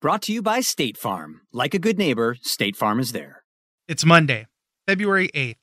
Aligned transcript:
Brought 0.00 0.22
to 0.22 0.32
you 0.32 0.42
by 0.42 0.60
State 0.60 0.96
Farm. 0.96 1.40
Like 1.52 1.74
a 1.74 1.78
good 1.80 1.98
neighbor, 1.98 2.36
State 2.40 2.76
Farm 2.76 3.00
is 3.00 3.10
there. 3.10 3.42
It's 3.88 4.04
Monday, 4.04 4.46
February 4.86 5.28
8th. 5.34 5.56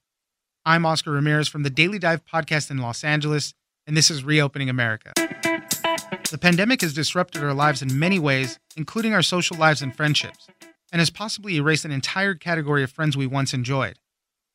I'm 0.66 0.86
Oscar 0.86 1.12
Ramirez 1.12 1.48
from 1.48 1.64
the 1.64 1.70
Daily 1.70 2.00
Dive 2.00 2.26
podcast 2.26 2.70
in 2.70 2.80
Los 2.80 3.06
Angeles, 3.06 3.54
and 3.88 3.96
this 3.96 4.12
is 4.12 4.26
Reopening 4.26 4.70
America. 4.70 5.14
The 5.16 6.38
pandemic 6.38 6.82
has 6.82 6.94
disrupted 6.94 7.46
our 7.46 7.54
lives 7.54 7.82
in 7.82 7.98
many 7.98 8.20
ways, 8.20 8.60
including 8.76 9.14
our 9.14 9.22
social 9.22 9.56
lives 9.56 9.82
and 9.82 9.96
friendships, 9.96 10.50
and 10.92 11.00
has 11.00 11.10
possibly 11.10 11.56
erased 11.56 11.86
an 11.86 11.92
entire 11.92 12.36
category 12.36 12.84
of 12.84 12.92
friends 12.92 13.16
we 13.16 13.28
once 13.28 13.54
enjoyed. 13.54 14.00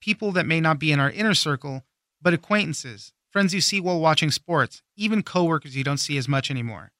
People 0.02 0.30
that 0.32 0.44
may 0.44 0.60
not 0.60 0.78
be 0.78 0.92
in 0.92 1.00
our 1.00 1.10
inner 1.10 1.32
circle, 1.32 1.84
but 2.20 2.34
acquaintances, 2.34 3.14
friends 3.30 3.54
you 3.54 3.62
see 3.62 3.80
while 3.80 3.98
watching 3.98 4.30
sports, 4.30 4.82
even 4.94 5.22
coworkers 5.22 5.74
you 5.74 5.84
don't 5.84 5.96
see 5.96 6.18
as 6.18 6.28
much 6.28 6.50
anymore. 6.50 6.92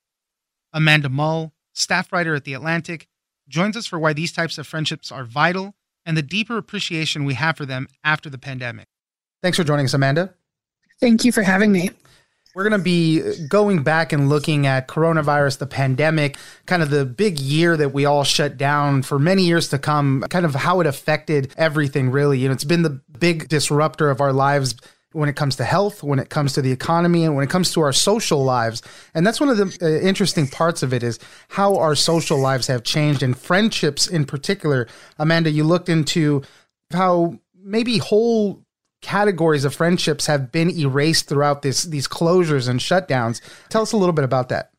Amanda 0.73 1.11
Mull, 1.11 1.53
staff 1.81 2.13
writer 2.13 2.35
at 2.35 2.45
The 2.45 2.55
Atlantic, 2.55 3.09
joins 3.49 3.77
us 3.77 3.87
for 3.87 3.99
why 3.99 4.13
these 4.13 4.33
types 4.33 4.59
of 4.59 4.67
friendships 4.67 5.11
are 5.11 5.25
vital 5.25 5.75
and 6.07 6.17
the 6.17 6.23
deeper 6.23 6.57
appreciation 6.57 7.25
we 7.25 7.35
have 7.35 7.57
for 7.57 7.67
them 7.67 7.89
after 8.05 8.31
the 8.31 8.39
pandemic. 8.39 8.87
Thanks 9.43 9.57
for 9.59 9.65
joining 9.65 9.87
us, 9.87 9.95
Amanda. 9.95 10.35
Thank 11.01 11.25
you 11.25 11.33
for 11.33 11.43
having 11.43 11.73
me. 11.73 11.91
We're 12.55 12.69
going 12.69 12.79
to 12.79 12.85
be 12.85 13.47
going 13.47 13.85
back 13.85 14.13
and 14.13 14.29
looking 14.29 14.67
at 14.67 14.89
coronavirus, 14.89 15.59
the 15.59 15.67
pandemic, 15.67 16.37
kind 16.67 16.83
of 16.83 16.91
the 16.91 17.07
big 17.07 17.39
year 17.39 17.77
that 17.77 17.93
we 17.93 18.05
all 18.05 18.25
shut 18.25 18.57
down 18.57 19.03
for 19.03 19.21
many 19.21 19.45
years 19.45 19.69
to 19.69 19.79
come, 19.79 20.25
kind 20.31 20.45
of 20.45 20.55
how 20.55 20.81
it 20.81 20.87
affected 20.87 21.55
everything, 21.57 22.11
really. 22.11 22.41
You 22.41 22.49
know, 22.49 22.55
it's 22.55 22.65
been 22.65 22.83
the 22.83 23.01
big 23.19 23.49
disruptor 23.49 24.11
of 24.11 24.21
our 24.21 24.33
lives 24.33 24.75
when 25.13 25.29
it 25.29 25.37
comes 25.37 25.57
to 25.57 25.65
health, 25.65 26.03
when 26.03 26.19
it 26.19 26.29
comes 26.29 26.53
to 26.53 26.63
the 26.63 26.71
economy, 26.71 27.25
and 27.25 27.35
when 27.35 27.45
it 27.45 27.51
comes 27.51 27.73
to 27.73 27.81
our 27.81 27.93
social 27.93 28.45
lives. 28.45 28.83
And 29.15 29.27
that's 29.27 29.41
one 29.41 29.49
of 29.49 29.57
the 29.57 29.79
uh, 29.83 30.07
interesting 30.07 30.47
parts 30.47 30.83
of 30.83 30.93
it 30.93 31.03
is 31.03 31.19
how 31.49 31.77
our 31.77 31.95
social 31.95 32.39
lives 32.39 32.69
have 32.69 32.85
changed 32.85 33.23
and 33.23 33.37
friendships 33.37 34.07
in 34.07 34.25
particular. 34.25 34.87
Amanda, 35.19 35.51
you 35.51 35.65
looked 35.65 35.89
into 35.89 36.43
how 36.93 37.39
maybe 37.63 37.99
whole 37.99 38.65
categories 39.03 39.65
of 39.65 39.75
friendships 39.75 40.27
have 40.27 40.53
been 40.53 40.71
erased 40.71 41.29
throughout 41.29 41.63
this 41.63 41.85
these 41.85 42.07
closures 42.07 42.69
and 42.69 42.81
shutdowns. 42.81 43.41
Tell 43.69 43.83
us 43.83 43.93
a 43.93 43.97
little 43.97 44.13
bit 44.13 44.25
about 44.25 44.51
that. 44.51 44.71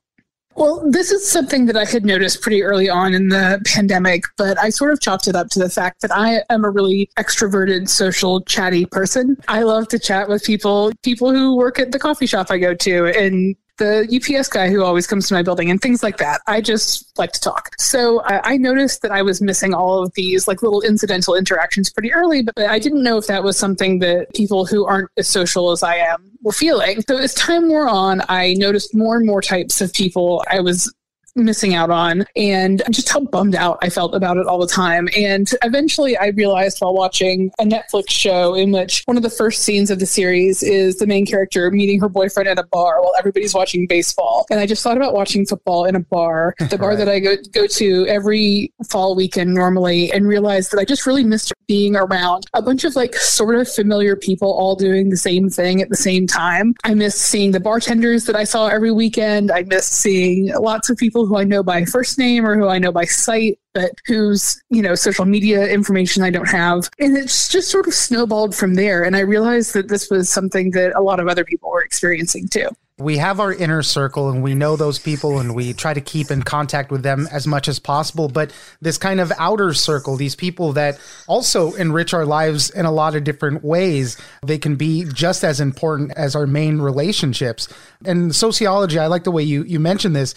Well, 0.56 0.84
this 0.89 1.12
is 1.12 1.29
something 1.29 1.66
that 1.67 1.78
I 1.78 1.85
had 1.85 2.06
noticed 2.06 2.41
pretty 2.41 2.62
early 2.62 2.89
on 2.89 3.13
in 3.13 3.29
the 3.29 3.62
pandemic, 3.66 4.23
but 4.38 4.59
I 4.59 4.69
sort 4.69 4.91
of 4.91 5.00
chopped 5.00 5.28
it 5.28 5.35
up 5.35 5.47
to 5.51 5.59
the 5.59 5.69
fact 5.69 6.01
that 6.01 6.12
I 6.16 6.44
am 6.50 6.66
a 6.66 6.69
really 6.69 7.09
extroverted, 7.17 7.88
social, 7.88 8.41
chatty 8.41 8.85
person. 8.85 9.38
I 9.47 9.63
love 9.63 9.88
to 9.90 10.00
chat 10.00 10.28
with 10.28 10.44
people, 10.44 10.91
people 11.03 11.31
who 11.31 11.56
work 11.56 11.79
at 11.79 11.91
the 11.91 12.00
coffee 12.00 12.25
shop 12.25 12.51
I 12.51 12.57
go 12.57 12.73
to, 12.73 13.06
and 13.17 13.56
the 13.81 14.37
UPS 14.37 14.47
guy 14.47 14.69
who 14.69 14.83
always 14.83 15.07
comes 15.07 15.27
to 15.27 15.33
my 15.33 15.41
building 15.41 15.71
and 15.71 15.81
things 15.81 16.03
like 16.03 16.17
that. 16.17 16.41
I 16.45 16.61
just 16.61 17.17
like 17.17 17.31
to 17.31 17.39
talk. 17.39 17.71
So 17.79 18.21
I, 18.21 18.51
I, 18.51 18.57
noticed 18.57 19.01
that 19.01 19.11
I 19.11 19.23
was 19.23 19.41
missing 19.41 19.73
all 19.73 20.03
of 20.03 20.13
these 20.13 20.47
like 20.47 20.61
little 20.61 20.81
incidental 20.81 21.33
interactions 21.33 21.89
pretty 21.89 22.13
early, 22.13 22.43
but 22.43 22.59
I 22.59 22.77
didn't 22.77 23.01
know 23.01 23.17
if 23.17 23.25
that 23.25 23.43
was 23.43 23.57
something 23.57 23.97
that 23.99 24.27
people 24.35 24.67
who 24.67 24.85
aren't 24.85 25.09
as 25.17 25.27
social 25.27 25.71
as 25.71 25.81
I 25.81 25.95
am 25.95 26.31
were 26.43 26.51
feeling. 26.51 27.01
So 27.07 27.17
as 27.17 27.33
time 27.33 27.69
wore 27.69 27.89
on, 27.89 28.21
I 28.29 28.53
noticed 28.53 28.93
more 28.93 29.17
and 29.17 29.25
more 29.25 29.41
types 29.41 29.81
of 29.81 29.91
people 29.93 30.43
I 30.47 30.59
was 30.59 30.93
missing 31.35 31.73
out 31.73 31.89
on 31.89 32.25
and 32.35 32.83
just 32.91 33.09
how 33.09 33.19
bummed 33.19 33.55
out 33.55 33.77
I 33.81 33.89
felt 33.89 34.13
about 34.13 34.37
it 34.37 34.47
all 34.47 34.59
the 34.59 34.67
time. 34.67 35.07
And 35.15 35.49
eventually 35.63 36.17
I 36.17 36.27
realized 36.27 36.79
while 36.79 36.93
watching 36.93 37.51
a 37.59 37.63
Netflix 37.63 38.09
show 38.09 38.53
in 38.53 38.71
which 38.71 39.03
one 39.05 39.17
of 39.17 39.23
the 39.23 39.29
first 39.29 39.63
scenes 39.63 39.91
of 39.91 39.99
the 39.99 40.05
series 40.05 40.63
is 40.63 40.97
the 40.97 41.07
main 41.07 41.25
character 41.25 41.69
meeting 41.71 41.99
her 41.99 42.09
boyfriend 42.09 42.49
at 42.49 42.59
a 42.59 42.63
bar 42.63 43.01
while 43.01 43.13
everybody's 43.19 43.53
watching 43.53 43.87
baseball. 43.87 44.45
And 44.49 44.59
I 44.59 44.65
just 44.65 44.83
thought 44.83 44.97
about 44.97 45.13
watching 45.13 45.45
football 45.45 45.85
in 45.85 45.95
a 45.95 45.99
bar, 45.99 46.55
the 46.69 46.77
bar 46.77 46.89
right. 46.89 46.97
that 46.97 47.09
I 47.09 47.19
go, 47.19 47.35
go 47.51 47.67
to 47.67 48.07
every 48.07 48.73
fall 48.89 49.15
weekend 49.15 49.53
normally, 49.53 50.11
and 50.11 50.27
realized 50.27 50.71
that 50.71 50.79
I 50.79 50.85
just 50.85 51.05
really 51.05 51.23
missed 51.23 51.53
being 51.67 51.95
around 51.95 52.45
a 52.53 52.61
bunch 52.61 52.83
of 52.83 52.95
like 52.95 53.15
sort 53.15 53.55
of 53.55 53.71
familiar 53.71 54.15
people 54.15 54.51
all 54.51 54.75
doing 54.75 55.09
the 55.09 55.17
same 55.17 55.49
thing 55.49 55.81
at 55.81 55.89
the 55.89 55.95
same 55.95 56.27
time. 56.27 56.73
I 56.83 56.93
miss 56.93 57.15
seeing 57.15 57.51
the 57.51 57.59
bartenders 57.59 58.25
that 58.25 58.35
I 58.35 58.43
saw 58.43 58.67
every 58.67 58.91
weekend. 58.91 59.51
I 59.51 59.63
miss 59.63 59.85
seeing 59.85 60.53
lots 60.53 60.89
of 60.89 60.97
people 60.97 61.20
people 61.21 61.35
who 61.35 61.39
I 61.39 61.43
know 61.43 61.63
by 61.63 61.85
first 61.85 62.17
name 62.17 62.45
or 62.45 62.57
who 62.57 62.67
I 62.67 62.79
know 62.79 62.91
by 62.91 63.05
sight, 63.05 63.59
but 63.73 63.91
whose, 64.05 64.61
you 64.69 64.81
know, 64.81 64.95
social 64.95 65.25
media 65.25 65.67
information 65.67 66.23
I 66.23 66.29
don't 66.29 66.49
have. 66.49 66.89
And 66.99 67.15
it's 67.15 67.47
just 67.47 67.69
sort 67.69 67.87
of 67.87 67.93
snowballed 67.93 68.55
from 68.55 68.75
there. 68.75 69.03
And 69.03 69.15
I 69.15 69.19
realized 69.19 69.73
that 69.73 69.87
this 69.87 70.09
was 70.09 70.29
something 70.29 70.71
that 70.71 70.93
a 70.95 71.01
lot 71.01 71.19
of 71.19 71.27
other 71.27 71.45
people 71.45 71.69
were 71.69 71.83
experiencing 71.83 72.47
too 72.47 72.69
we 73.01 73.17
have 73.17 73.39
our 73.39 73.51
inner 73.51 73.81
circle 73.81 74.29
and 74.29 74.43
we 74.43 74.53
know 74.53 74.75
those 74.75 74.99
people 74.99 75.39
and 75.39 75.55
we 75.55 75.73
try 75.73 75.93
to 75.93 76.01
keep 76.01 76.31
in 76.31 76.43
contact 76.43 76.91
with 76.91 77.03
them 77.03 77.27
as 77.31 77.47
much 77.47 77.67
as 77.67 77.79
possible. 77.79 78.27
But 78.27 78.53
this 78.79 78.97
kind 78.97 79.19
of 79.19 79.31
outer 79.37 79.73
circle, 79.73 80.15
these 80.15 80.35
people 80.35 80.73
that 80.73 80.99
also 81.27 81.73
enrich 81.73 82.13
our 82.13 82.25
lives 82.25 82.69
in 82.69 82.85
a 82.85 82.91
lot 82.91 83.15
of 83.15 83.23
different 83.23 83.63
ways, 83.63 84.17
they 84.45 84.57
can 84.57 84.75
be 84.75 85.05
just 85.05 85.43
as 85.43 85.59
important 85.59 86.11
as 86.15 86.35
our 86.35 86.47
main 86.47 86.79
relationships. 86.79 87.67
And 88.05 88.35
sociology, 88.35 88.99
I 88.99 89.07
like 89.07 89.23
the 89.23 89.31
way 89.31 89.43
you, 89.43 89.63
you 89.63 89.79
mentioned 89.79 90.15
this 90.15 90.35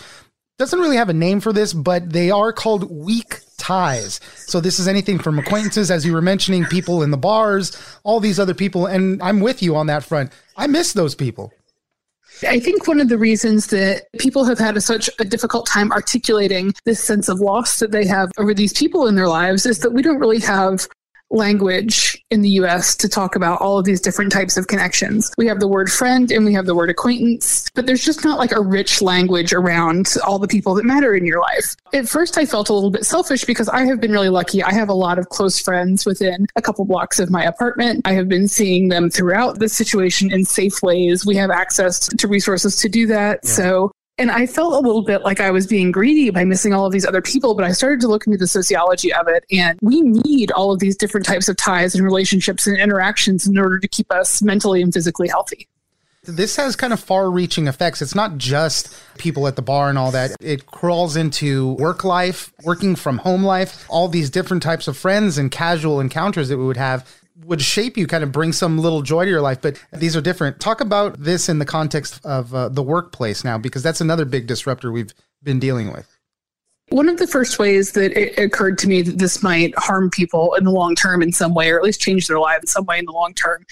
doesn't 0.59 0.79
really 0.79 0.97
have 0.97 1.09
a 1.09 1.15
name 1.15 1.41
for 1.41 1.53
this, 1.53 1.73
but 1.73 2.11
they 2.11 2.31
are 2.31 2.53
called 2.53 2.91
weak 2.91 3.41
ties. 3.59 4.21
So 4.37 4.61
this 4.61 4.79
is 4.79 4.87
anything 4.87 5.19
from 5.19 5.39
acquaintances, 5.39 5.91
as 5.91 6.07
you 6.07 6.13
were 6.13 6.23
mentioning, 6.23 6.65
people 6.65 7.03
in 7.03 7.11
the 7.11 7.17
bars, 7.17 7.77
all 8.05 8.21
these 8.21 8.39
other 8.39 8.55
people. 8.55 8.87
And 8.87 9.23
I'm 9.23 9.41
with 9.41 9.63
you 9.63 9.75
on 9.75 9.87
that 9.89 10.05
front. 10.05 10.33
I 10.57 10.67
miss 10.67 10.93
those 10.93 11.15
people. 11.15 11.53
I 12.47 12.59
think 12.59 12.89
one 12.89 13.01
of 13.01 13.09
the 13.09 13.19
reasons 13.19 13.69
that 13.69 14.07
people 14.19 14.45
have 14.45 14.59
had 14.59 14.77
a, 14.77 14.81
such 14.81 15.09
a 15.19 15.25
difficult 15.25 15.67
time 15.67 15.93
articulating 15.93 16.75
this 16.85 17.03
sense 17.03 17.29
of 17.29 17.41
loss 17.41 17.79
that 17.79 17.93
they 17.93 18.07
have 18.07 18.31
over 18.39 18.53
these 18.53 18.73
people 18.73 19.07
in 19.07 19.15
their 19.15 19.29
lives 19.29 19.67
is 19.67 19.79
that 19.81 19.93
we 19.93 20.03
don't 20.03 20.19
really 20.19 20.41
have 20.41 20.89
language 21.31 22.23
in 22.31 22.43
the 22.43 22.51
US 22.51 22.95
to 22.97 23.09
talk 23.09 23.37
about 23.37 23.61
all 23.61 23.79
of 23.79 23.85
these 23.85 24.01
different 24.01 24.33
types 24.33 24.57
of 24.57 24.67
connections. 24.67 25.31
We 25.37 25.47
have 25.47 25.61
the 25.61 25.69
word 25.69 25.91
friend 25.91 26.31
and 26.31 26.45
we 26.45 26.53
have 26.55 26.67
the 26.67 26.75
word 26.75 26.91
acquaintance, 26.91 27.69
but 27.75 27.87
there's 27.87 28.05
just 28.05 28.25
not 28.25 28.39
like 28.39 28.53
a 28.53 28.61
rich 28.61 29.03
language 29.03 29.53
around 29.53 30.15
all 30.27 30.39
the 30.39 30.49
people 30.49 30.75
that 30.75 30.85
matter 30.85 31.15
in 31.15 31.25
your 31.27 31.41
life. 31.41 31.75
At 31.93 32.09
first, 32.09 32.39
I 32.39 32.47
felt 32.47 32.69
a 32.69 32.75
little 32.75 32.91
bit 32.91 33.05
selfish 33.05 33.45
because 33.45 33.69
I 33.69 33.85
have 33.85 34.01
been 34.01 34.13
really 34.13 34.29
lucky. 34.29 34.63
I 34.63 34.73
have 34.73 34.89
a 34.89 34.95
lot 34.95 35.19
of 35.19 35.29
close 35.29 35.59
friends 35.59 36.07
within 36.07 36.47
a 36.57 36.63
couple 36.63 36.85
blocks 36.85 37.19
of 37.19 37.31
my 37.31 37.45
apartment. 37.45 38.03
I 38.05 38.13
have 38.13 38.29
been 38.29 38.49
seeing 38.49 38.89
them 38.89 39.11
throughout 39.11 39.59
the 39.59 39.69
situation 39.69 40.33
in 40.33 40.45
safe 40.45 40.83
ways. 40.83 41.27
We 41.27 41.37
have 41.37 41.51
access 41.51 42.01
to 42.01 42.29
resources 42.29 42.77
to 42.77 42.89
do 42.89 43.07
that. 43.09 43.41
Yeah. 43.43 43.51
So 43.51 43.93
And 44.17 44.31
I 44.31 44.47
felt 44.47 44.75
a 44.75 44.79
little 44.79 45.03
bit 45.03 45.23
like 45.23 45.41
I 45.41 45.51
was 45.51 45.67
being 45.67 45.91
greedy 45.91 46.31
by 46.31 46.45
missing 46.45 46.73
all 46.73 46.87
of 46.87 46.93
these 46.93 47.05
other 47.05 47.21
people, 47.21 47.55
but 47.55 47.65
I 47.65 47.73
started 47.73 48.01
to 48.03 48.09
look 48.09 48.27
into 48.27 48.39
the 48.39 48.47
sociology 48.47 49.13
of 49.13 49.27
it. 49.27 49.45
And 49.51 49.77
we 49.83 50.03
need 50.03 50.53
all 50.53 50.73
of 50.73 50.79
these 50.79 50.97
different 50.97 51.27
types 51.27 51.49
of 51.49 51.57
ties 51.57 51.97
and 51.97 52.05
relationships 52.05 52.67
and 52.67 52.79
interactions 52.79 53.47
in 53.47 53.59
order 53.59 53.81
to 53.81 53.89
keep 53.89 54.13
us 54.13 54.41
mentally 54.41 54.83
and 54.83 54.95
physically 54.95 55.27
healthy. 55.27 55.69
This 56.23 56.57
has 56.57 56.77
kind 56.77 56.93
of 56.93 57.01
far 57.01 57.31
reaching 57.31 57.67
effects. 57.67 58.01
It's 58.01 58.15
not 58.15 58.39
just 58.39 58.97
people 59.19 59.47
at 59.47 59.57
the 59.57 59.63
bar 59.63 59.91
and 59.91 59.99
all 59.99 60.13
that. 60.13 60.37
It 60.41 60.65
crawls 60.65 61.17
into 61.17 61.75
work 61.75 62.05
life, 62.05 62.53
working 62.63 62.97
from 62.97 63.19
home 63.19 63.43
life, 63.43 63.85
all 63.89 64.09
these 64.09 64.31
different 64.31 64.63
types 64.63 64.89
of 64.89 64.97
friends 64.97 65.37
and 65.39 65.51
casual 65.51 66.01
encounters 66.01 66.49
that 66.49 66.57
we 66.57 66.65
would 66.65 66.77
have 66.77 67.07
would 67.37 67.61
shape 67.61 67.97
you, 67.97 68.07
kind 68.07 68.23
of 68.23 68.33
bring 68.33 68.53
some 68.53 68.79
little 68.79 69.03
joy 69.03 69.25
to 69.25 69.31
your 69.31 69.41
life. 69.41 69.61
But 69.61 69.83
these 69.93 70.17
are 70.17 70.21
different. 70.21 70.61
Talk 70.61 70.81
about 70.81 71.19
this 71.19 71.49
in 71.49 71.59
the 71.59 71.65
context 71.65 72.25
of 72.25 72.55
uh, 72.55 72.69
the 72.69 72.83
workplace 72.83 73.45
now, 73.45 73.59
because 73.59 73.83
that's 73.83 74.01
another 74.01 74.25
big 74.25 74.47
disruptor 74.47 74.93
we've 74.93 75.13
been 75.43 75.59
dealing 75.59 75.93
with. 75.93 76.17
One 76.91 77.09
of 77.09 77.17
the 77.17 77.27
first 77.27 77.59
ways 77.59 77.93
that 77.93 78.13
it 78.13 78.39
occurred 78.39 78.79
to 78.79 78.89
me 78.89 79.03
that 79.03 79.19
this 79.19 79.43
might 79.43 79.77
harm 79.79 80.11
people 80.11 80.55
in 80.55 80.65
the 80.65 80.71
long 80.71 80.95
term 80.95 81.23
in 81.23 81.33
some 81.33 81.55
way, 81.55 81.71
or 81.71 81.79
at 81.79 81.85
least 81.85 82.01
change 82.01 82.27
their 82.27 82.39
lives 82.39 82.65
in 82.65 82.67
some 82.69 82.85
way 82.85 82.99
in 82.99 83.07
the 83.07 83.13
long 83.13 83.35
term, 83.35 83.65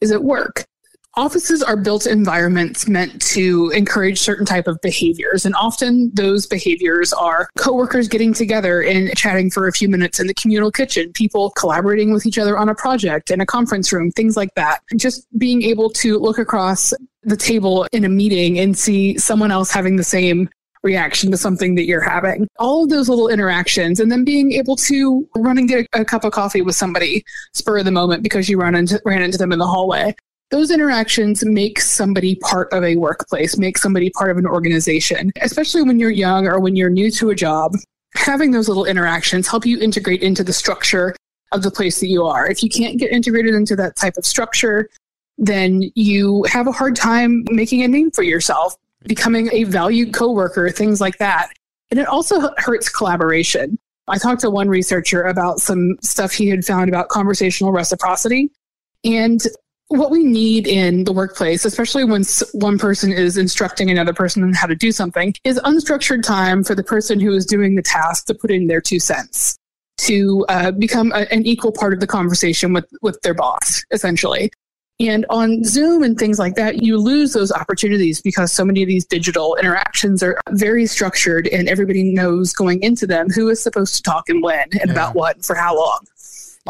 is 0.00 0.12
at 0.12 0.22
work 0.22 0.66
offices 1.14 1.62
are 1.62 1.76
built 1.76 2.06
environments 2.06 2.86
meant 2.86 3.20
to 3.20 3.70
encourage 3.70 4.18
certain 4.18 4.46
type 4.46 4.68
of 4.68 4.80
behaviors 4.80 5.44
and 5.44 5.54
often 5.56 6.10
those 6.14 6.46
behaviors 6.46 7.12
are 7.12 7.48
coworkers 7.58 8.06
getting 8.06 8.32
together 8.32 8.80
and 8.82 9.14
chatting 9.16 9.50
for 9.50 9.66
a 9.66 9.72
few 9.72 9.88
minutes 9.88 10.20
in 10.20 10.26
the 10.26 10.34
communal 10.34 10.70
kitchen 10.70 11.12
people 11.12 11.50
collaborating 11.50 12.12
with 12.12 12.26
each 12.26 12.38
other 12.38 12.56
on 12.56 12.68
a 12.68 12.74
project 12.74 13.30
in 13.30 13.40
a 13.40 13.46
conference 13.46 13.92
room 13.92 14.10
things 14.12 14.36
like 14.36 14.54
that 14.54 14.80
just 14.96 15.26
being 15.38 15.62
able 15.62 15.90
to 15.90 16.18
look 16.18 16.38
across 16.38 16.94
the 17.22 17.36
table 17.36 17.86
in 17.92 18.04
a 18.04 18.08
meeting 18.08 18.58
and 18.58 18.78
see 18.78 19.18
someone 19.18 19.50
else 19.50 19.70
having 19.70 19.96
the 19.96 20.04
same 20.04 20.48
reaction 20.82 21.30
to 21.30 21.36
something 21.36 21.74
that 21.74 21.84
you're 21.84 22.00
having. 22.00 22.48
All 22.58 22.84
of 22.84 22.88
those 22.88 23.08
little 23.08 23.28
interactions, 23.28 24.00
and 24.00 24.10
then 24.10 24.24
being 24.24 24.52
able 24.52 24.76
to 24.76 25.28
run 25.36 25.58
and 25.58 25.68
get 25.68 25.86
a, 25.92 26.00
a, 26.00 26.04
cup 26.06 26.24
of 26.24 26.32
coffee 26.32 26.62
with 26.62 26.74
somebody 26.74 27.22
spur 27.52 27.78
of 27.78 27.84
the 27.84 27.90
moment 27.90 28.22
because 28.22 28.48
you 28.48 28.58
run 28.58 28.74
into 28.74 28.98
ran 29.04 29.22
into 29.22 29.36
them 29.36 29.52
in 29.52 29.58
the 29.58 29.66
hallway 29.66 30.14
those 30.50 30.70
interactions 30.70 31.44
make 31.44 31.80
somebody 31.80 32.34
part 32.36 32.72
of 32.72 32.82
a 32.82 32.96
workplace, 32.96 33.56
make 33.56 33.78
somebody 33.78 34.10
part 34.10 34.30
of 34.30 34.36
an 34.36 34.46
organization, 34.46 35.30
especially 35.40 35.82
when 35.82 36.00
you're 36.00 36.10
young 36.10 36.46
or 36.46 36.58
when 36.58 36.74
you're 36.74 36.90
new 36.90 37.10
to 37.12 37.30
a 37.30 37.34
job. 37.34 37.72
Having 38.16 38.50
those 38.50 38.68
little 38.68 38.84
interactions 38.84 39.46
help 39.46 39.64
you 39.64 39.78
integrate 39.80 40.22
into 40.22 40.42
the 40.42 40.52
structure 40.52 41.14
of 41.52 41.62
the 41.62 41.70
place 41.70 42.00
that 42.00 42.08
you 42.08 42.24
are. 42.24 42.48
If 42.50 42.62
you 42.62 42.68
can't 42.68 42.98
get 42.98 43.12
integrated 43.12 43.54
into 43.54 43.76
that 43.76 43.94
type 43.94 44.16
of 44.16 44.26
structure, 44.26 44.88
then 45.38 45.90
you 45.94 46.44
have 46.48 46.66
a 46.66 46.72
hard 46.72 46.96
time 46.96 47.44
making 47.50 47.82
a 47.82 47.88
name 47.88 48.10
for 48.10 48.22
yourself, 48.22 48.76
becoming 49.04 49.48
a 49.52 49.64
valued 49.64 50.12
coworker, 50.12 50.68
things 50.70 51.00
like 51.00 51.18
that. 51.18 51.50
And 51.90 52.00
it 52.00 52.06
also 52.06 52.50
hurts 52.58 52.88
collaboration. 52.88 53.78
I 54.08 54.18
talked 54.18 54.40
to 54.40 54.50
one 54.50 54.68
researcher 54.68 55.22
about 55.22 55.60
some 55.60 55.96
stuff 56.02 56.32
he 56.32 56.48
had 56.48 56.64
found 56.64 56.88
about 56.88 57.08
conversational 57.08 57.72
reciprocity. 57.72 58.50
And 59.04 59.40
what 59.90 60.12
we 60.12 60.22
need 60.22 60.68
in 60.68 61.02
the 61.02 61.12
workplace, 61.12 61.64
especially 61.64 62.04
when 62.04 62.22
one 62.52 62.78
person 62.78 63.12
is 63.12 63.36
instructing 63.36 63.90
another 63.90 64.12
person 64.12 64.44
on 64.44 64.52
how 64.52 64.68
to 64.68 64.76
do 64.76 64.92
something, 64.92 65.34
is 65.42 65.58
unstructured 65.64 66.22
time 66.22 66.62
for 66.62 66.76
the 66.76 66.84
person 66.84 67.18
who 67.18 67.32
is 67.32 67.44
doing 67.44 67.74
the 67.74 67.82
task 67.82 68.26
to 68.26 68.34
put 68.34 68.52
in 68.52 68.68
their 68.68 68.80
two 68.80 69.00
cents 69.00 69.58
to 69.98 70.46
uh, 70.48 70.70
become 70.70 71.10
a, 71.12 71.26
an 71.32 71.44
equal 71.44 71.72
part 71.72 71.92
of 71.92 71.98
the 71.98 72.06
conversation 72.06 72.72
with 72.72 72.86
with 73.02 73.20
their 73.22 73.34
boss, 73.34 73.84
essentially. 73.90 74.50
And 75.00 75.26
on 75.28 75.64
Zoom 75.64 76.02
and 76.02 76.16
things 76.16 76.38
like 76.38 76.54
that, 76.54 76.82
you 76.82 76.96
lose 76.96 77.32
those 77.32 77.50
opportunities 77.50 78.20
because 78.20 78.52
so 78.52 78.64
many 78.64 78.82
of 78.82 78.88
these 78.88 79.06
digital 79.06 79.56
interactions 79.56 80.22
are 80.22 80.38
very 80.50 80.86
structured 80.86 81.48
and 81.48 81.68
everybody 81.68 82.12
knows 82.12 82.52
going 82.52 82.82
into 82.82 83.06
them 83.06 83.28
who 83.30 83.48
is 83.48 83.60
supposed 83.62 83.96
to 83.96 84.02
talk 84.02 84.28
and 84.28 84.42
when 84.42 84.68
and 84.72 84.82
yeah. 84.86 84.92
about 84.92 85.14
what 85.14 85.36
and 85.36 85.44
for 85.44 85.56
how 85.56 85.74
long 85.74 86.00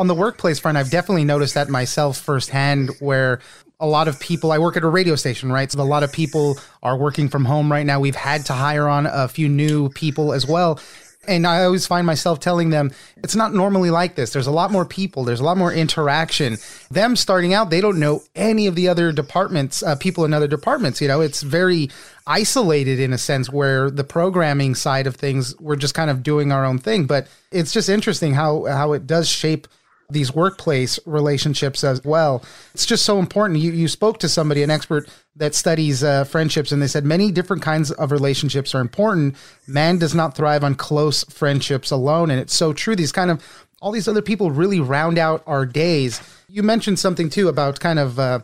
on 0.00 0.06
the 0.06 0.14
workplace 0.14 0.58
front, 0.58 0.79
I've 0.79 0.91
definitely 0.91 1.25
noticed 1.25 1.52
that 1.55 1.69
myself 1.69 2.17
firsthand 2.17 2.91
where 3.00 3.41
a 3.79 3.87
lot 3.87 4.08
of 4.08 4.19
people, 4.19 4.50
I 4.50 4.56
work 4.56 4.79
at 4.79 4.82
a 4.82 4.88
radio 4.88 5.14
station, 5.14 5.52
right? 5.52 5.70
So 5.70 5.79
a 5.79 5.82
lot 5.82 6.02
of 6.02 6.11
people 6.11 6.58
are 6.82 6.97
working 6.97 7.29
from 7.29 7.44
home 7.44 7.70
right 7.70 7.85
now. 7.85 8.00
We've 8.00 8.17
had 8.17 8.47
to 8.47 8.55
hire 8.55 8.88
on 8.88 9.05
a 9.05 9.29
few 9.29 9.47
new 9.47 9.91
people 9.91 10.32
as 10.32 10.47
well. 10.47 10.81
And 11.29 11.47
I 11.47 11.64
always 11.64 11.87
find 11.87 12.06
myself 12.06 12.41
telling 12.41 12.70
them 12.70 12.93
it's 13.19 13.37
not 13.37 13.52
normally 13.52 13.91
like 13.91 14.14
this. 14.14 14.32
There's 14.32 14.47
a 14.47 14.50
lot 14.50 14.73
more 14.73 14.87
people. 14.87 15.25
There's 15.25 15.41
a 15.41 15.44
lot 15.44 15.58
more 15.58 15.70
interaction. 15.70 16.56
Them 16.91 17.14
starting 17.14 17.52
out, 17.52 17.69
they 17.69 17.82
don't 17.82 18.00
know 18.00 18.23
any 18.35 18.67
of 18.69 18.75
the 18.75 18.88
other 18.88 19.12
departments, 19.12 19.82
uh, 19.82 19.97
people 19.97 20.25
in 20.25 20.32
other 20.32 20.49
departments. 20.49 20.99
You 21.02 21.08
know, 21.08 21.20
it's 21.20 21.43
very 21.43 21.91
isolated 22.26 23.00
in 23.00 23.12
a 23.12 23.19
sense 23.19 23.50
where 23.50 23.91
the 23.91 24.02
programming 24.02 24.75
side 24.75 25.06
of 25.06 25.17
things, 25.17 25.55
we're 25.61 25.76
just 25.76 25.94
kind 25.94 26.08
of 26.08 26.23
doing 26.23 26.52
our 26.52 26.64
own 26.64 26.79
thing. 26.79 27.05
But 27.05 27.29
it's 27.52 27.73
just 27.73 27.91
interesting 27.91 28.32
how 28.32 28.64
how 28.64 28.94
it 28.94 29.06
does 29.06 29.29
shape 29.29 29.69
these 30.12 30.34
workplace 30.34 30.98
relationships 31.06 31.84
as 31.84 32.04
well. 32.04 32.42
It's 32.74 32.86
just 32.86 33.04
so 33.04 33.18
important. 33.18 33.60
You 33.60 33.72
you 33.72 33.88
spoke 33.88 34.18
to 34.20 34.28
somebody, 34.28 34.62
an 34.62 34.70
expert 34.70 35.08
that 35.36 35.54
studies 35.54 36.02
uh, 36.02 36.24
friendships, 36.24 36.72
and 36.72 36.82
they 36.82 36.86
said 36.86 37.04
many 37.04 37.30
different 37.30 37.62
kinds 37.62 37.90
of 37.90 38.12
relationships 38.12 38.74
are 38.74 38.80
important. 38.80 39.36
Man 39.66 39.98
does 39.98 40.14
not 40.14 40.36
thrive 40.36 40.64
on 40.64 40.74
close 40.74 41.24
friendships 41.24 41.90
alone, 41.90 42.30
and 42.30 42.40
it's 42.40 42.54
so 42.54 42.72
true. 42.72 42.96
These 42.96 43.12
kind 43.12 43.30
of 43.30 43.66
all 43.80 43.92
these 43.92 44.08
other 44.08 44.22
people 44.22 44.50
really 44.50 44.80
round 44.80 45.18
out 45.18 45.42
our 45.46 45.64
days. 45.64 46.20
You 46.48 46.62
mentioned 46.62 46.98
something 46.98 47.30
too 47.30 47.48
about 47.48 47.80
kind 47.80 47.98
of. 47.98 48.18
Uh, 48.18 48.40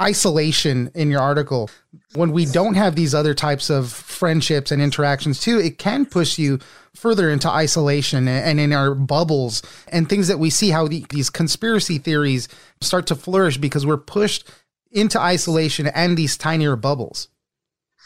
isolation 0.00 0.90
in 0.94 1.10
your 1.10 1.20
article. 1.20 1.70
When 2.14 2.32
we 2.32 2.46
don't 2.46 2.74
have 2.74 2.96
these 2.96 3.14
other 3.14 3.34
types 3.34 3.70
of 3.70 3.90
friendships 3.90 4.70
and 4.70 4.80
interactions 4.80 5.40
too 5.40 5.58
it 5.58 5.78
can 5.78 6.06
push 6.06 6.38
you 6.38 6.58
further 6.94 7.30
into 7.30 7.50
isolation 7.50 8.28
and 8.28 8.60
in 8.60 8.72
our 8.72 8.94
bubbles 8.94 9.62
and 9.88 10.08
things 10.08 10.28
that 10.28 10.38
we 10.38 10.50
see 10.50 10.70
how 10.70 10.86
the, 10.86 11.04
these 11.10 11.28
conspiracy 11.28 11.98
theories 11.98 12.48
start 12.80 13.06
to 13.08 13.16
flourish 13.16 13.58
because 13.58 13.84
we're 13.84 13.96
pushed 13.96 14.48
into 14.92 15.20
isolation 15.20 15.88
and 15.88 16.16
these 16.16 16.36
tinier 16.38 16.76
bubbles. 16.76 17.28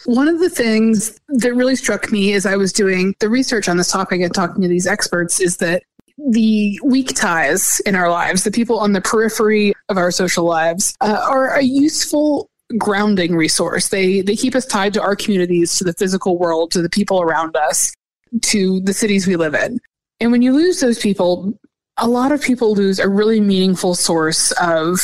One 0.06 0.28
of 0.28 0.38
the 0.38 0.48
things 0.48 1.20
that 1.28 1.54
really 1.54 1.76
struck 1.76 2.10
me 2.10 2.32
as 2.32 2.46
I 2.46 2.56
was 2.56 2.72
doing 2.72 3.14
the 3.20 3.28
research 3.28 3.68
on 3.68 3.76
this 3.76 3.90
topic 3.90 4.20
and 4.20 4.32
talking 4.32 4.62
to 4.62 4.68
these 4.68 4.86
experts 4.86 5.40
is 5.40 5.58
that 5.58 5.82
the 6.26 6.80
weak 6.82 7.14
ties 7.14 7.80
in 7.80 7.94
our 7.94 8.10
lives, 8.10 8.44
the 8.44 8.50
people 8.50 8.78
on 8.78 8.92
the 8.92 9.00
periphery 9.00 9.72
of 9.88 9.96
our 9.96 10.10
social 10.10 10.44
lives, 10.44 10.94
uh, 11.00 11.24
are 11.28 11.54
a 11.54 11.62
useful 11.62 12.50
grounding 12.76 13.34
resource. 13.34 13.88
They 13.88 14.20
they 14.20 14.36
keep 14.36 14.54
us 14.54 14.66
tied 14.66 14.92
to 14.94 15.02
our 15.02 15.16
communities, 15.16 15.76
to 15.78 15.84
the 15.84 15.94
physical 15.94 16.38
world, 16.38 16.70
to 16.72 16.82
the 16.82 16.90
people 16.90 17.22
around 17.22 17.56
us, 17.56 17.94
to 18.42 18.80
the 18.80 18.92
cities 18.92 19.26
we 19.26 19.36
live 19.36 19.54
in. 19.54 19.78
And 20.20 20.32
when 20.32 20.42
you 20.42 20.52
lose 20.52 20.80
those 20.80 20.98
people, 20.98 21.54
a 21.96 22.08
lot 22.08 22.32
of 22.32 22.42
people 22.42 22.74
lose 22.74 22.98
a 22.98 23.08
really 23.08 23.40
meaningful 23.40 23.94
source 23.94 24.52
of 24.60 25.00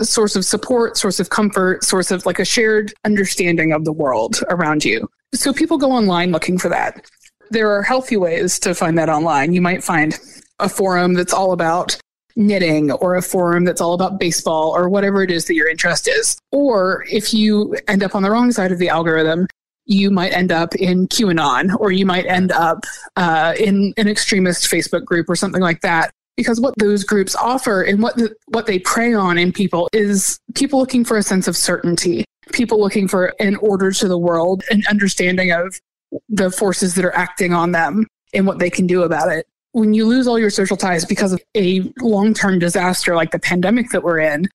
source 0.00 0.36
of 0.36 0.44
support, 0.44 0.96
source 0.96 1.18
of 1.18 1.30
comfort, 1.30 1.82
source 1.82 2.10
of 2.10 2.24
like 2.24 2.38
a 2.38 2.44
shared 2.44 2.92
understanding 3.04 3.72
of 3.72 3.84
the 3.84 3.92
world 3.92 4.40
around 4.50 4.84
you. 4.84 5.08
So 5.34 5.52
people 5.52 5.76
go 5.76 5.90
online 5.90 6.30
looking 6.30 6.58
for 6.58 6.68
that 6.68 7.04
there 7.50 7.70
are 7.70 7.82
healthy 7.82 8.16
ways 8.16 8.58
to 8.60 8.74
find 8.74 8.98
that 8.98 9.08
online. 9.08 9.52
You 9.52 9.60
might 9.60 9.84
find 9.84 10.18
a 10.58 10.68
forum 10.68 11.14
that's 11.14 11.32
all 11.32 11.52
about 11.52 11.96
knitting 12.36 12.92
or 12.92 13.16
a 13.16 13.22
forum 13.22 13.64
that's 13.64 13.80
all 13.80 13.94
about 13.94 14.20
baseball 14.20 14.70
or 14.74 14.88
whatever 14.88 15.22
it 15.22 15.30
is 15.30 15.46
that 15.46 15.54
your 15.54 15.68
interest 15.68 16.08
is. 16.08 16.38
Or 16.52 17.04
if 17.10 17.34
you 17.34 17.76
end 17.88 18.02
up 18.02 18.14
on 18.14 18.22
the 18.22 18.30
wrong 18.30 18.52
side 18.52 18.72
of 18.72 18.78
the 18.78 18.88
algorithm, 18.88 19.46
you 19.84 20.10
might 20.10 20.32
end 20.32 20.52
up 20.52 20.74
in 20.76 21.08
QAnon 21.08 21.74
or 21.80 21.90
you 21.90 22.06
might 22.06 22.26
end 22.26 22.52
up 22.52 22.84
uh, 23.16 23.54
in 23.58 23.92
an 23.96 24.06
extremist 24.06 24.70
Facebook 24.70 25.04
group 25.04 25.28
or 25.28 25.34
something 25.34 25.62
like 25.62 25.80
that. 25.80 26.10
Because 26.36 26.60
what 26.60 26.74
those 26.78 27.02
groups 27.02 27.34
offer 27.34 27.82
and 27.82 28.00
what 28.00 28.14
the, 28.16 28.32
what 28.46 28.66
they 28.66 28.78
prey 28.78 29.12
on 29.12 29.38
in 29.38 29.52
people 29.52 29.88
is 29.92 30.38
people 30.54 30.78
looking 30.78 31.04
for 31.04 31.16
a 31.16 31.22
sense 31.22 31.48
of 31.48 31.56
certainty, 31.56 32.24
people 32.52 32.78
looking 32.78 33.08
for 33.08 33.34
an 33.40 33.56
order 33.56 33.90
to 33.90 34.06
the 34.06 34.18
world, 34.18 34.62
an 34.70 34.84
understanding 34.88 35.50
of 35.50 35.80
the 36.28 36.50
forces 36.50 36.94
that 36.94 37.04
are 37.04 37.14
acting 37.14 37.52
on 37.52 37.72
them 37.72 38.06
and 38.34 38.46
what 38.46 38.58
they 38.58 38.70
can 38.70 38.86
do 38.86 39.02
about 39.02 39.30
it. 39.30 39.46
When 39.72 39.94
you 39.94 40.06
lose 40.06 40.26
all 40.26 40.38
your 40.38 40.50
social 40.50 40.76
ties 40.76 41.04
because 41.04 41.32
of 41.32 41.40
a 41.56 41.82
long 42.00 42.34
term 42.34 42.58
disaster 42.58 43.14
like 43.14 43.30
the 43.30 43.38
pandemic 43.38 43.90
that 43.90 44.02
we're 44.02 44.18
in, 44.18 44.48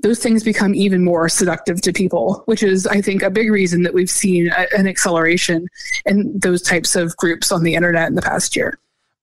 those 0.00 0.18
things 0.18 0.42
become 0.42 0.74
even 0.74 1.02
more 1.02 1.28
seductive 1.28 1.80
to 1.82 1.92
people, 1.92 2.42
which 2.46 2.62
is, 2.62 2.86
I 2.86 3.00
think, 3.00 3.22
a 3.22 3.30
big 3.30 3.50
reason 3.50 3.82
that 3.84 3.94
we've 3.94 4.10
seen 4.10 4.50
a, 4.50 4.66
an 4.76 4.86
acceleration 4.86 5.66
in 6.04 6.38
those 6.38 6.60
types 6.60 6.96
of 6.96 7.16
groups 7.16 7.50
on 7.50 7.62
the 7.62 7.74
internet 7.74 8.08
in 8.08 8.14
the 8.14 8.22
past 8.22 8.56
year. 8.56 8.78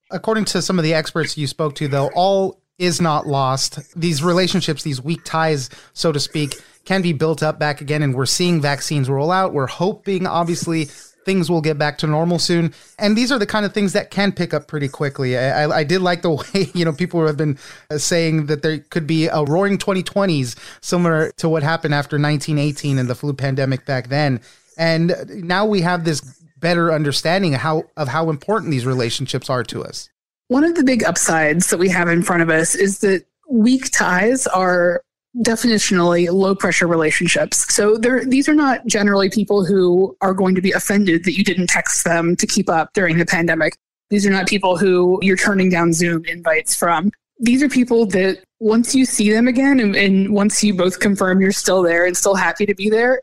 According 0.09 0.45
to 0.45 0.61
some 0.61 0.79
of 0.79 0.83
the 0.83 0.93
experts 0.93 1.37
you 1.37 1.47
spoke 1.47 1.75
to, 1.75 1.87
though, 1.87 2.09
all 2.15 2.61
is 2.79 2.99
not 2.99 3.27
lost. 3.27 3.79
These 3.99 4.23
relationships, 4.23 4.83
these 4.83 5.01
weak 5.01 5.23
ties, 5.23 5.69
so 5.93 6.11
to 6.11 6.19
speak, 6.19 6.55
can 6.85 7.01
be 7.01 7.13
built 7.13 7.43
up 7.43 7.59
back 7.59 7.81
again. 7.81 8.01
And 8.01 8.15
we're 8.15 8.25
seeing 8.25 8.59
vaccines 8.59 9.09
roll 9.09 9.31
out. 9.31 9.53
We're 9.53 9.67
hoping, 9.67 10.25
obviously, 10.25 10.89
things 11.25 11.49
will 11.49 11.61
get 11.61 11.77
back 11.77 11.97
to 11.99 12.07
normal 12.07 12.39
soon. 12.39 12.73
And 12.99 13.17
these 13.17 13.31
are 13.31 13.39
the 13.39 13.45
kind 13.45 13.65
of 13.65 13.73
things 13.73 13.93
that 13.93 14.11
can 14.11 14.31
pick 14.31 14.53
up 14.53 14.67
pretty 14.67 14.87
quickly. 14.87 15.37
I, 15.37 15.67
I, 15.67 15.83
did 15.83 16.01
like 16.01 16.21
the 16.21 16.31
way, 16.53 16.69
you 16.73 16.85
know, 16.85 16.93
people 16.93 17.25
have 17.25 17.37
been 17.37 17.57
uh, 17.89 17.97
saying 17.97 18.47
that 18.47 18.61
there 18.61 18.79
could 18.79 19.07
be 19.07 19.27
a 19.27 19.43
roaring 19.43 19.77
2020s, 19.77 20.55
similar 20.81 21.31
to 21.37 21.49
what 21.49 21.63
happened 21.63 21.93
after 21.93 22.15
1918 22.15 22.97
and 22.97 23.09
the 23.09 23.15
flu 23.15 23.33
pandemic 23.33 23.85
back 23.85 24.09
then. 24.09 24.41
And 24.77 25.15
now 25.29 25.65
we 25.65 25.81
have 25.81 26.03
this 26.03 26.21
better 26.57 26.93
understanding 26.93 27.53
of 27.53 27.61
how 27.61 27.83
of 27.97 28.07
how 28.07 28.29
important 28.29 28.71
these 28.71 28.85
relationships 28.85 29.49
are 29.49 29.63
to 29.63 29.83
us. 29.83 30.09
One 30.47 30.63
of 30.63 30.75
the 30.75 30.83
big 30.83 31.03
upsides 31.03 31.69
that 31.69 31.77
we 31.77 31.89
have 31.89 32.07
in 32.07 32.23
front 32.23 32.41
of 32.41 32.49
us 32.49 32.73
is 32.73 32.99
that 32.99 33.25
weak 33.49 33.91
ties 33.91 34.47
are 34.47 35.03
definitionally 35.41 36.31
low 36.31 36.53
pressure 36.53 36.87
relationships. 36.87 37.73
So 37.73 37.97
these 37.97 38.47
are 38.47 38.53
not 38.53 38.85
generally 38.85 39.29
people 39.29 39.65
who 39.65 40.15
are 40.21 40.33
going 40.33 40.53
to 40.55 40.61
be 40.61 40.71
offended 40.71 41.23
that 41.23 41.35
you 41.35 41.43
didn't 41.43 41.67
text 41.67 42.03
them 42.03 42.35
to 42.35 42.45
keep 42.45 42.69
up 42.69 42.93
during 42.93 43.17
the 43.17 43.25
pandemic. 43.25 43.75
These 44.09 44.27
are 44.27 44.29
not 44.29 44.47
people 44.47 44.77
who 44.77 45.19
you're 45.23 45.37
turning 45.37 45.69
down 45.69 45.91
Zoom 45.91 46.23
invites 46.25 46.75
from. 46.75 47.11
These 47.39 47.63
are 47.63 47.69
people 47.69 48.05
that 48.07 48.43
once 48.59 48.93
you 48.93 49.05
see 49.05 49.31
them 49.31 49.47
again 49.47 49.79
and, 49.79 49.95
and 49.95 50.33
once 50.33 50.63
you 50.63 50.75
both 50.75 50.99
confirm 50.99 51.41
you're 51.41 51.51
still 51.51 51.81
there 51.81 52.05
and 52.05 52.15
still 52.15 52.35
happy 52.35 52.65
to 52.67 52.75
be 52.75 52.89
there, 52.89 53.21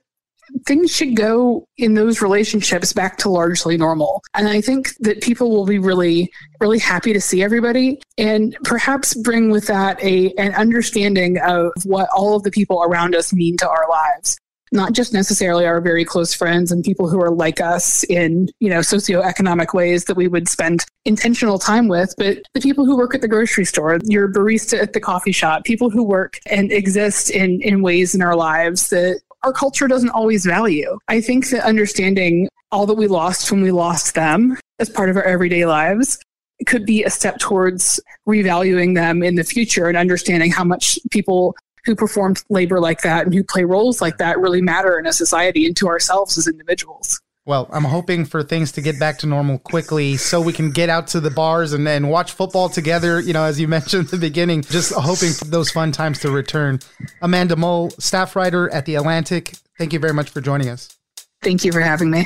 things 0.67 0.95
should 0.95 1.17
go 1.17 1.67
in 1.77 1.95
those 1.95 2.23
relationships 2.23 2.93
back 2.93 3.17
to 3.19 3.29
largely 3.29 3.77
normal. 3.77 4.23
And 4.35 4.49
I 4.49 4.61
think 4.61 4.95
that 5.01 5.23
people 5.23 5.51
will 5.51 5.67
be 5.67 5.79
really, 5.79 6.31
really 6.61 6.79
happy 6.79 7.13
to 7.13 7.21
see 7.21 7.43
everybody 7.43 8.01
and 8.19 8.57
perhaps 8.65 9.15
bring 9.15 9.51
with 9.51 9.67
that 9.67 10.03
a 10.03 10.33
an 10.39 10.55
understanding 10.55 11.39
of 11.39 11.73
what 11.85 12.09
all 12.15 12.37
of 12.37 12.43
the 12.43 12.51
people 12.51 12.83
around 12.83 13.15
us 13.15 13.33
mean 13.33 13.57
to 13.59 13.69
our 13.69 13.89
lives. 13.89 14.39
Not 14.73 14.93
just 14.93 15.13
necessarily 15.13 15.67
our 15.67 15.81
very 15.81 16.05
close 16.05 16.33
friends 16.33 16.71
and 16.71 16.85
people 16.85 17.09
who 17.09 17.21
are 17.21 17.33
like 17.33 17.61
us 17.61 18.05
in, 18.05 18.49
you 18.61 18.71
know, 18.71 18.79
socioeconomic 18.79 19.75
ways 19.75 20.05
that 20.05 20.17
we 20.17 20.29
would 20.29 20.49
spend 20.49 20.85
intentional 21.05 21.59
time 21.59 21.89
with, 21.89 22.15
but 22.17 22.39
the 22.55 22.61
people 22.61 22.85
who 22.85 22.97
work 22.97 23.13
at 23.13 23.21
the 23.21 23.27
grocery 23.27 23.65
store, 23.65 23.99
your 24.05 24.33
barista 24.33 24.81
at 24.81 24.93
the 24.93 25.01
coffee 25.01 25.33
shop, 25.33 25.65
people 25.65 25.91
who 25.91 26.05
work 26.05 26.39
and 26.47 26.71
exist 26.71 27.31
in, 27.31 27.61
in 27.63 27.83
ways 27.83 28.15
in 28.15 28.23
our 28.23 28.37
lives 28.37 28.91
that 28.91 29.21
our 29.43 29.53
culture 29.53 29.89
doesn't 29.89 30.11
always 30.11 30.45
value. 30.45 30.99
I 31.09 31.21
think 31.21 31.49
that 31.51 31.65
understanding 31.65 32.49
all 32.73 32.87
that 32.87 32.95
we 32.95 33.07
lost 33.07 33.51
when 33.51 33.63
we 33.63 33.73
lost 33.73 34.15
them 34.15 34.59
as 34.79 34.89
part 34.89 35.11
of 35.11 35.17
our 35.17 35.25
everyday 35.25 35.67
lives 35.67 36.19
could 36.67 36.85
be 36.85 37.03
a 37.03 37.11
step 37.11 37.39
towards 37.39 38.01
revaluing 38.29 38.95
them 38.95 39.23
in 39.23 39.35
the 39.35 39.45
future 39.45 39.89
and 39.89 39.97
understanding 39.97 40.51
how 40.51 40.65
much 40.65 40.99
people 41.11 41.57
who 41.85 41.95
performed 41.97 42.43
labor 42.51 42.79
like 42.79 43.01
that 43.01 43.25
and 43.25 43.35
who 43.35 43.43
play 43.43 43.65
roles 43.65 44.01
like 44.01 44.19
that 44.19 44.39
really 44.39 44.61
matter 44.61 44.99
in 44.99 45.07
a 45.07 45.13
society 45.13 45.67
and 45.67 45.77
to 45.77 45.89
ourselves 45.89 46.37
as 46.37 46.47
individuals. 46.47 47.19
Well, 47.51 47.69
I'm 47.73 47.83
hoping 47.83 48.27
for 48.27 48.45
things 48.45 48.71
to 48.71 48.81
get 48.81 49.01
back 49.01 49.19
to 49.19 49.27
normal 49.27 49.59
quickly 49.59 50.17
so 50.17 50.41
we 50.41 50.53
can 50.53 50.71
get 50.71 50.89
out 50.89 51.09
to 51.09 51.19
the 51.19 51.33
bars 51.33 51.73
and 51.73 51.85
then 51.85 52.07
watch 52.07 52.31
football 52.31 52.69
together. 52.69 53.19
You 53.19 53.33
know, 53.33 53.43
as 53.43 53.59
you 53.59 53.67
mentioned 53.77 54.05
at 54.05 54.11
the 54.13 54.19
beginning, 54.19 54.63
just 54.63 54.93
hoping 54.95 55.33
for 55.33 55.47
those 55.47 55.69
fun 55.69 55.91
times 55.91 56.21
to 56.21 56.31
return. 56.31 56.79
Amanda 57.23 57.57
Mull, 57.57 57.91
staff 57.99 58.37
writer 58.37 58.73
at 58.73 58.87
The 58.87 58.95
Atlantic, 58.95 59.57
thank 59.79 59.93
you 59.93 59.99
very 59.99 60.15
much 60.15 60.31
for 60.31 60.41
joining 60.41 60.69
us. 60.69 60.97
Thank 61.43 61.65
you 61.65 61.73
for 61.73 61.81
having 61.81 62.13
me. 62.13 62.25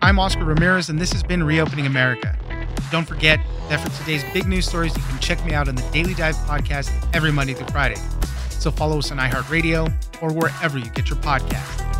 I'm 0.00 0.18
Oscar 0.18 0.46
Ramirez, 0.46 0.88
and 0.88 0.98
this 0.98 1.12
has 1.12 1.22
been 1.22 1.42
Reopening 1.42 1.84
America. 1.84 2.34
Don't 2.90 3.06
forget 3.06 3.40
that 3.68 3.80
for 3.80 3.94
today's 4.00 4.24
big 4.32 4.46
news 4.46 4.66
stories, 4.66 4.96
you 4.96 5.02
can 5.02 5.18
check 5.18 5.44
me 5.44 5.52
out 5.52 5.68
on 5.68 5.74
the 5.74 5.86
Daily 5.92 6.14
Dive 6.14 6.34
podcast 6.36 6.90
every 7.12 7.30
Monday 7.30 7.52
through 7.52 7.68
Friday. 7.68 8.00
So 8.48 8.70
follow 8.70 9.00
us 9.00 9.10
on 9.10 9.18
iHeartRadio 9.18 10.22
or 10.22 10.32
wherever 10.32 10.78
you 10.78 10.88
get 10.92 11.10
your 11.10 11.18
podcast. 11.18 11.99